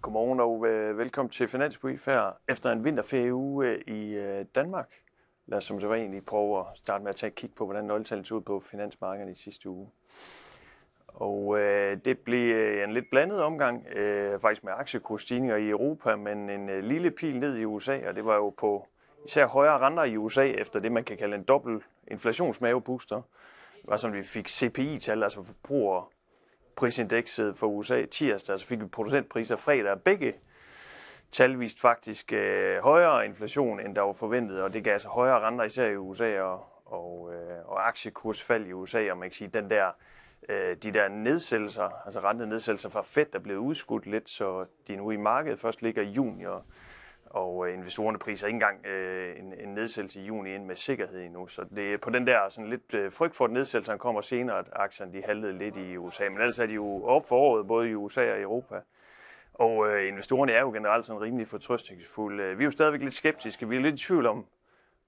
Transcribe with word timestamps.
Godmorgen 0.00 0.40
og 0.40 0.66
øh, 0.66 0.98
velkommen 0.98 1.30
til 1.30 1.48
Finansbrief 1.48 2.06
her 2.06 2.30
efter 2.48 2.72
en 2.72 2.84
vinterferieuge 2.84 3.66
øh, 3.66 3.94
i 3.94 4.14
øh, 4.14 4.44
Danmark. 4.54 4.88
Lad 5.46 5.58
os 5.58 5.64
som 5.64 5.80
så 5.80 5.94
egentlig 5.94 6.24
prøve 6.24 6.60
at 6.60 6.66
starte 6.74 7.04
med 7.04 7.10
at 7.10 7.16
tage 7.16 7.28
et 7.28 7.34
kig 7.34 7.50
på, 7.56 7.64
hvordan 7.64 7.84
nøgletallet 7.84 8.26
så 8.26 8.34
ud 8.34 8.40
på 8.40 8.60
finansmarkedet 8.60 9.30
i 9.30 9.42
sidste 9.42 9.68
uge. 9.68 9.90
Og 11.08 11.58
øh, 11.58 11.98
det 12.04 12.18
blev 12.18 12.54
øh, 12.54 12.84
en 12.84 12.92
lidt 12.92 13.10
blandet 13.10 13.42
omgang, 13.42 13.86
øh, 13.86 14.40
faktisk 14.40 14.64
med 14.64 14.72
aktiekursstigninger 14.76 15.56
i 15.56 15.68
Europa, 15.68 16.16
men 16.16 16.50
en 16.50 16.68
øh, 16.68 16.84
lille 16.84 17.10
pil 17.10 17.40
ned 17.40 17.56
i 17.56 17.64
USA, 17.64 18.08
og 18.08 18.14
det 18.14 18.24
var 18.24 18.34
jo 18.34 18.50
på 18.50 18.88
især 19.24 19.46
højere 19.46 19.78
renter 19.78 20.04
i 20.04 20.16
USA 20.16 20.44
efter 20.44 20.80
det, 20.80 20.92
man 20.92 21.04
kan 21.04 21.16
kalde 21.16 21.36
en 21.36 21.44
dobbelt 21.44 21.84
inflationsmavebooster. 22.08 23.22
Det 23.74 23.90
var 23.90 23.96
som 23.96 24.12
vi 24.12 24.22
fik 24.22 24.48
CPI-tal, 24.48 25.22
altså 25.22 25.42
forbruger 25.42 26.10
prisindekset 26.76 27.58
for 27.58 27.66
USA 27.66 28.06
tirsdag, 28.06 28.58
så 28.58 28.66
fik 28.66 28.80
vi 28.80 28.86
producentpriser 28.86 29.56
fredag, 29.56 30.00
begge 30.00 30.34
tal 31.32 31.60
viste 31.60 31.80
faktisk 31.80 32.32
øh, 32.32 32.78
højere 32.82 33.26
inflation, 33.26 33.80
end 33.80 33.94
der 33.94 34.02
var 34.02 34.12
forventet, 34.12 34.62
og 34.62 34.72
det 34.72 34.84
gav 34.84 34.92
altså 34.92 35.08
højere 35.08 35.40
renter, 35.40 35.64
især 35.64 35.86
i 35.86 35.96
USA, 35.96 36.40
og, 36.40 36.66
og, 36.84 37.34
øh, 37.34 37.68
og 37.68 37.88
aktiekursfald 37.88 38.66
i 38.66 38.72
USA, 38.72 39.10
og 39.10 39.18
man 39.18 39.28
kan 39.28 39.34
sige, 39.34 39.48
den 39.48 39.70
der, 39.70 39.90
øh, 40.48 40.76
de 40.76 40.92
der 40.92 41.08
nedsættelser, 41.08 42.04
altså 42.04 42.20
rentenedsættelser 42.20 42.88
fra 42.88 43.02
Fed, 43.02 43.26
der 43.32 43.38
blev 43.38 43.58
udskudt 43.58 44.06
lidt, 44.06 44.28
så 44.28 44.66
de 44.88 44.96
nu 44.96 45.10
i 45.10 45.16
markedet 45.16 45.58
først 45.58 45.82
ligger 45.82 46.02
i 46.02 46.10
juni, 46.10 46.46
og 46.46 46.62
og 47.32 47.68
øh, 47.68 47.74
investorerne 47.74 48.18
priser 48.18 48.46
ikke 48.46 48.56
engang 48.56 48.86
øh, 48.86 49.38
en, 49.38 49.54
en 49.60 49.74
nedsættelse 49.74 50.20
i 50.20 50.24
juni 50.24 50.54
ind 50.54 50.64
med 50.64 50.76
sikkerhed 50.76 51.20
endnu. 51.20 51.46
Så 51.46 51.64
det 51.76 51.92
er 51.92 51.98
på 51.98 52.10
den 52.10 52.26
der 52.26 52.48
sådan 52.48 52.70
lidt 52.70 52.94
øh, 52.94 53.12
frygt 53.12 53.36
for, 53.36 53.44
at 53.44 53.50
nedsættelsen 53.50 53.98
kommer 53.98 54.20
senere, 54.20 54.58
at 54.58 54.70
aktierne 54.72 55.12
de 55.12 55.22
haltede 55.22 55.58
lidt 55.58 55.76
i 55.76 55.96
USA. 55.96 56.28
Men 56.28 56.38
ellers 56.38 56.58
er 56.58 56.66
de 56.66 56.74
jo 56.74 57.04
op 57.04 57.28
for 57.28 57.36
året, 57.36 57.66
både 57.66 57.90
i 57.90 57.94
USA 57.94 58.32
og 58.32 58.38
i 58.38 58.42
Europa. 58.42 58.80
Og 59.54 59.88
øh, 59.88 60.08
investorerne 60.08 60.52
er 60.52 60.60
jo 60.60 60.70
generelt 60.70 61.04
sådan 61.04 61.22
rimelig 61.22 61.48
fortrøstningsfulde. 61.48 62.42
Øh, 62.42 62.58
vi 62.58 62.62
er 62.62 62.66
jo 62.66 62.70
stadigvæk 62.70 63.00
lidt 63.00 63.14
skeptiske. 63.14 63.68
Vi 63.68 63.76
er 63.76 63.80
lidt 63.80 63.94
i 63.94 64.06
tvivl 64.06 64.26
om, 64.26 64.46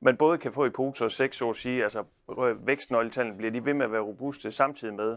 man 0.00 0.16
både 0.16 0.38
kan 0.38 0.52
få 0.52 0.64
i 0.64 0.70
pose 0.70 1.04
og 1.04 1.10
seks 1.10 1.42
år 1.42 1.52
sige, 1.52 1.82
altså 1.82 2.04
vækstnøgletallene 2.66 3.36
bliver 3.36 3.50
de 3.50 3.64
ved 3.64 3.74
med 3.74 3.84
at 3.84 3.92
være 3.92 4.00
robuste 4.00 4.52
samtidig 4.52 4.94
med, 4.94 5.16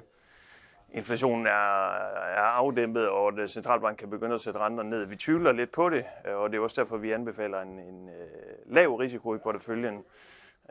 inflationen 0.93 1.47
er, 1.47 1.91
er 2.15 2.41
afdæmpet, 2.41 3.09
og 3.09 3.39
at 3.39 3.49
centralbank 3.49 3.97
kan 3.97 4.09
begynde 4.09 4.33
at 4.33 4.41
sætte 4.41 4.59
renter 4.59 4.83
ned. 4.83 5.05
Vi 5.05 5.15
tvivler 5.15 5.51
lidt 5.51 5.71
på 5.71 5.89
det, 5.89 6.05
øh, 6.27 6.35
og 6.35 6.51
det 6.51 6.57
er 6.57 6.61
også 6.61 6.81
derfor, 6.81 6.97
vi 6.97 7.11
anbefaler 7.11 7.61
en, 7.61 7.79
en 7.79 8.09
øh, 8.09 8.73
lav 8.73 8.95
risiko 8.95 9.35
i 9.35 9.37
porteføljen, 9.37 10.03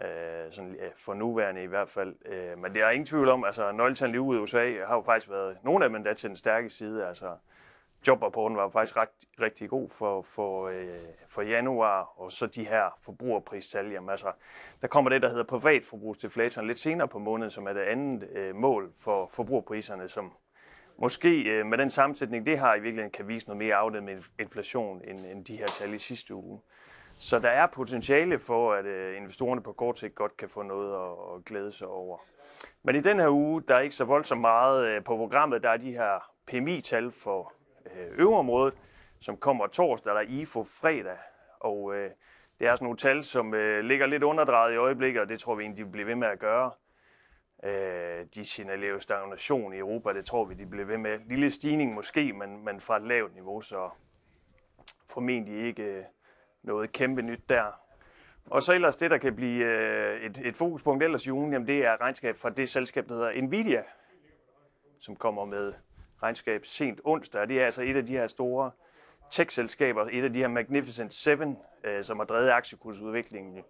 Øh, 0.04 0.52
sådan, 0.52 0.74
ja, 0.74 0.88
for 0.96 1.14
nuværende 1.14 1.62
i 1.62 1.66
hvert 1.66 1.88
fald. 1.88 2.14
Øh, 2.26 2.58
men 2.58 2.74
det 2.74 2.82
er 2.82 2.90
ingen 2.90 3.06
tvivl 3.06 3.28
om, 3.28 3.44
altså 3.44 3.72
nøgletallene 3.72 4.16
i 4.16 4.38
USA 4.38 4.72
har 4.86 4.94
jo 4.94 5.02
faktisk 5.02 5.30
været 5.30 5.56
nogle 5.62 5.84
af 5.84 5.88
dem 5.88 5.96
endda 5.96 6.14
til 6.14 6.28
den 6.28 6.36
stærke 6.36 6.70
side. 6.70 7.06
Altså, 7.06 7.36
jobrapporten 8.06 8.56
var 8.56 8.68
faktisk 8.68 8.96
ret, 8.96 9.08
rigtig 9.40 9.68
god 9.68 9.90
for, 9.90 10.22
for, 10.22 10.68
øh, 10.68 10.98
for 11.28 11.42
januar, 11.42 12.12
og 12.16 12.32
så 12.32 12.46
de 12.46 12.64
her 12.64 12.98
forbrugerpristal. 13.02 13.90
Jamen, 13.90 14.10
altså, 14.10 14.32
der 14.82 14.88
kommer 14.88 15.10
det, 15.10 15.22
der 15.22 15.28
hedder 15.28 15.44
privatforbrugsdeflatoren 15.44 16.66
lidt 16.66 16.78
senere 16.78 17.08
på 17.08 17.18
måneden, 17.18 17.50
som 17.50 17.66
er 17.66 17.72
det 17.72 17.80
andet 17.80 18.28
øh, 18.32 18.54
mål 18.54 18.92
for 18.96 19.26
forbrugerpriserne, 19.32 20.08
som 20.08 20.32
måske 20.98 21.42
øh, 21.42 21.66
med 21.66 21.78
den 21.78 21.90
sammensætning, 21.90 22.46
det 22.46 22.58
har 22.58 22.74
i 22.74 22.80
virkeligheden 22.80 23.12
kan 23.12 23.28
vise 23.28 23.46
noget 23.46 23.58
mere 23.58 23.74
afdæmmet 23.74 24.24
inflation 24.38 25.02
end, 25.04 25.26
end 25.26 25.44
de 25.44 25.56
her 25.56 25.66
tal 25.66 25.94
i 25.94 25.98
sidste 25.98 26.34
uge. 26.34 26.60
Så 27.18 27.38
der 27.38 27.48
er 27.48 27.66
potentiale 27.66 28.38
for, 28.38 28.72
at 28.72 28.84
øh, 28.84 29.16
investorerne 29.16 29.62
på 29.62 29.72
kort 29.72 29.98
sigt 29.98 30.14
godt 30.14 30.36
kan 30.36 30.48
få 30.48 30.62
noget 30.62 30.94
at, 30.94 31.36
at 31.36 31.44
glæde 31.44 31.72
sig 31.72 31.88
over. 31.88 32.18
Men 32.82 32.96
i 32.96 33.00
den 33.00 33.20
her 33.20 33.28
uge, 33.28 33.62
der 33.68 33.74
er 33.74 33.80
ikke 33.80 33.94
så 33.94 34.04
voldsomt 34.04 34.40
meget 34.40 34.86
øh, 34.86 35.04
på 35.04 35.16
programmet. 35.16 35.62
Der 35.62 35.70
er 35.70 35.76
de 35.76 35.92
her 35.92 36.30
PMI-tal 36.46 37.12
for 37.12 37.52
Øh, 37.94 38.18
øvreområdet, 38.18 38.74
som 39.20 39.36
kommer 39.36 39.66
torsdag, 39.66 40.10
eller 40.10 40.40
IFO 40.40 40.64
fredag. 40.64 41.16
Og 41.60 41.94
øh, 41.94 42.10
det 42.58 42.66
er 42.66 42.74
sådan 42.74 42.84
nogle 42.84 42.96
tal, 42.98 43.24
som 43.24 43.54
øh, 43.54 43.84
ligger 43.84 44.06
lidt 44.06 44.22
underdrejet 44.22 44.74
i 44.74 44.76
øjeblikket, 44.76 45.22
og 45.22 45.28
det 45.28 45.40
tror 45.40 45.54
vi 45.54 45.62
egentlig, 45.62 45.86
de 45.86 45.90
bliver 45.90 46.06
ved 46.06 46.14
med 46.14 46.28
at 46.28 46.38
gøre. 46.38 46.70
Øh, 47.64 48.26
de 48.34 48.44
signalerer 48.44 48.90
jo 48.90 48.98
stagnation 48.98 49.74
i 49.74 49.78
Europa, 49.78 50.12
det 50.12 50.24
tror 50.24 50.44
vi, 50.44 50.54
de 50.54 50.66
bliver 50.66 50.84
ved 50.84 50.98
med. 50.98 51.18
Lille 51.18 51.50
stigning 51.50 51.94
måske, 51.94 52.32
men, 52.32 52.64
men 52.64 52.80
fra 52.80 52.96
et 52.96 53.02
lavt 53.02 53.34
niveau, 53.34 53.60
så 53.60 53.90
formentlig 55.08 55.66
ikke 55.66 55.82
øh, 55.82 56.04
noget 56.62 56.92
kæmpe 56.92 57.22
nyt 57.22 57.48
der. 57.48 57.80
Og 58.50 58.62
så 58.62 58.72
ellers 58.72 58.96
det, 58.96 59.10
der 59.10 59.18
kan 59.18 59.36
blive 59.36 59.64
øh, 59.64 60.22
et, 60.22 60.40
et 60.44 60.56
fokuspunkt 60.56 61.04
ellers 61.04 61.26
i 61.26 61.30
ugen, 61.30 61.52
jamen 61.52 61.68
det 61.68 61.84
er 61.84 62.00
regnskab 62.00 62.36
fra 62.36 62.50
det 62.50 62.68
selskab, 62.68 63.08
der 63.08 63.14
hedder 63.14 63.42
Nvidia, 63.42 63.82
som 64.98 65.16
kommer 65.16 65.44
med 65.44 65.72
regnskab 66.22 66.64
sent 66.64 67.00
onsdag. 67.04 67.48
Det 67.48 67.60
er 67.60 67.64
altså 67.64 67.82
et 67.82 67.96
af 67.96 68.06
de 68.06 68.12
her 68.12 68.26
store 68.26 68.70
tech-selskaber, 69.30 70.06
et 70.12 70.24
af 70.24 70.32
de 70.32 70.38
her 70.38 70.48
Magnificent 70.48 71.14
Seven, 71.14 71.58
øh, 71.84 72.04
som 72.04 72.18
har 72.18 72.24
drevet 72.24 72.50
aktiekursudviklingen 72.50 73.64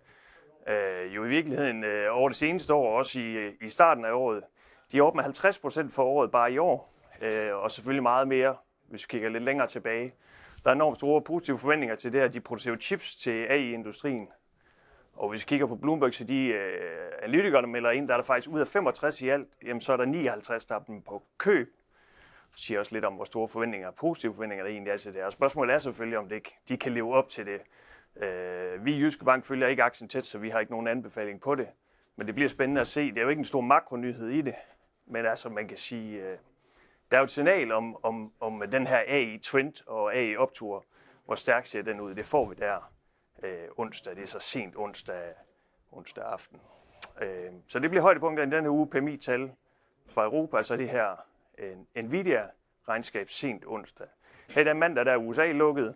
øh, 0.69 1.15
jo 1.15 1.25
i 1.25 1.29
virkeligheden 1.29 1.85
øh, 1.85 2.17
over 2.17 2.29
det 2.29 2.37
seneste 2.37 2.75
år, 2.75 2.99
også 2.99 3.21
i, 3.21 3.33
øh, 3.33 3.53
i 3.61 3.69
starten 3.69 4.05
af 4.05 4.13
året. 4.13 4.43
De 4.93 4.99
er 4.99 5.03
op 5.03 5.15
med 5.15 5.23
50 5.23 5.59
procent 5.59 5.95
for 5.95 6.05
året 6.05 6.31
bare 6.31 6.53
i 6.53 6.59
år, 6.59 6.93
øh, 7.23 7.55
og 7.55 7.71
selvfølgelig 7.71 8.03
meget 8.03 8.29
mere, 8.29 8.57
hvis 8.89 9.05
vi 9.05 9.07
kigger 9.11 9.29
lidt 9.29 9.45
længere 9.45 9.67
tilbage. 9.67 10.15
Der 10.65 10.71
er 10.71 10.75
enormt 10.75 10.97
store 10.97 11.23
positive 11.23 11.59
forventninger 11.59 11.97
til 11.97 12.13
det, 12.13 12.21
at 12.21 12.35
de 12.35 12.41
producerer 12.41 12.77
chips 12.77 13.17
til 13.17 13.47
AI-industrien. 13.47 14.29
Og 15.15 15.29
hvis 15.29 15.41
vi 15.43 15.47
kigger 15.49 15.67
på 15.67 15.77
Bloomberg, 15.77 16.15
så 16.15 16.25
de 16.25 16.47
øh, 16.47 17.13
analytikerne 17.23 17.67
melder 17.67 17.91
ind, 17.91 18.09
der 18.09 18.15
er 18.15 18.19
der 18.19 18.25
faktisk 18.25 18.51
ud 18.51 18.61
af 18.61 18.69
65 18.69 19.23
i 19.23 19.29
alt, 19.29 19.49
jamen 19.63 19.81
så 19.81 19.93
er 19.93 19.97
der 19.97 20.05
59, 20.05 20.67
der 20.67 20.75
er 20.75 20.79
dem 20.79 21.03
på 21.03 21.23
køb 21.39 21.69
siger 22.57 22.81
også 22.81 22.95
lidt 22.95 23.05
om, 23.05 23.15
hvor 23.15 23.25
store 23.25 23.49
forventninger, 23.49 23.91
positive 23.91 24.35
forventninger 24.35 24.65
der 24.65 24.73
egentlig 24.73 24.91
er 24.91 24.97
til 24.97 25.15
det. 25.15 25.23
Og 25.23 25.33
spørgsmålet 25.33 25.75
er 25.75 25.79
selvfølgelig, 25.79 26.19
om 26.19 26.29
det, 26.29 26.37
ikke, 26.37 26.57
de 26.69 26.77
kan 26.77 26.93
leve 26.93 27.15
op 27.15 27.29
til 27.29 27.47
det. 27.47 27.61
Øh, 28.23 28.85
vi 28.85 28.95
i 28.95 29.01
Jyske 29.01 29.25
Bank 29.25 29.45
følger 29.45 29.69
ikke 29.69 29.83
aktien 29.83 30.09
tæt, 30.09 30.27
så 30.27 30.39
vi 30.39 30.51
har 30.51 30.61
ikke 30.61 30.73
nogen 30.73 30.89
anbefaling 30.89 31.41
på 31.41 31.55
det. 31.55 31.69
Men 32.17 32.27
det 32.27 32.35
bliver 32.35 32.49
spændende 32.49 32.81
at 32.81 32.87
se. 32.87 33.09
Det 33.09 33.19
er 33.19 33.23
jo 33.23 33.29
ikke 33.29 33.41
en 33.41 33.45
stor 33.45 33.61
makronyhed 33.61 34.29
i 34.29 34.43
det. 34.43 34.55
Men 35.07 35.27
altså, 35.27 35.49
man 35.49 35.69
kan 35.69 35.77
sige, 35.77 36.23
øh, 36.23 36.39
der 37.11 37.17
er 37.17 37.21
jo 37.21 37.25
et 37.25 37.31
signal 37.31 37.73
om, 37.73 38.05
om, 38.05 38.33
om 38.41 38.63
den 38.73 38.87
her 38.87 38.99
AI-trend 39.07 39.87
og 39.87 40.15
AI-optur. 40.15 40.85
Hvor 41.25 41.35
stærk 41.35 41.67
ser 41.67 41.83
den 41.83 42.01
ud? 42.01 42.15
Det 42.15 42.27
får 42.27 42.49
vi 42.49 42.55
der 42.55 42.93
øh, 43.43 43.69
onsdag. 43.77 44.17
Det 44.17 44.23
er 44.23 44.27
så 44.27 44.41
sent 44.41 44.77
onsdag, 44.77 45.35
onsdag 45.93 46.25
aften. 46.25 46.61
Øh, 47.21 47.53
så 47.69 47.79
det 47.79 47.91
bliver 47.91 48.03
højdepunkter 48.03 48.47
i 48.47 48.51
denne 48.51 48.71
uge. 48.71 48.91
PMI-tal 48.91 49.51
fra 50.09 50.25
Europa, 50.25 50.57
altså 50.57 50.77
det 50.77 50.91
her 50.91 51.27
Nvidia-regnskab 51.97 53.29
sent 53.29 53.65
onsdag. 53.67 54.07
Her 54.49 54.65
er 54.65 54.75
mandag, 54.75 55.05
der 55.05 55.13
er 55.13 55.17
USA 55.17 55.53
lukket, 55.53 55.95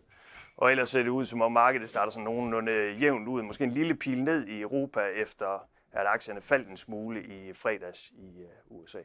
og 0.56 0.71
ellers 0.71 0.88
ser 0.88 1.03
det 1.03 1.09
ud, 1.09 1.25
som 1.25 1.43
om 1.43 1.53
markedet 1.53 1.88
starter 1.88 2.10
sådan 2.10 2.25
nogenlunde 2.25 2.72
øh, 2.72 3.03
jævnt 3.03 3.28
ud. 3.28 3.43
Måske 3.43 3.65
en 3.65 3.70
lille 3.70 3.94
pil 3.94 4.22
ned 4.22 4.47
i 4.47 4.60
Europa, 4.60 5.00
efter 5.00 5.69
at 5.93 6.06
aktierne 6.06 6.41
faldt 6.41 6.69
en 6.69 6.76
smule 6.76 7.22
i 7.22 7.53
fredags 7.53 8.10
i 8.10 8.43
øh, 8.43 8.49
USA. 8.66 9.00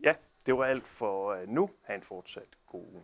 Ja, 0.00 0.14
det 0.46 0.58
var 0.58 0.64
alt 0.64 0.86
for 0.86 1.32
øh, 1.32 1.48
nu. 1.48 1.70
Ha' 1.82 1.94
en 1.94 2.02
fortsat 2.02 2.48
god 2.66 2.84
uge. 2.92 3.02